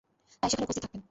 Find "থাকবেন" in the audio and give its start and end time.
0.83-0.99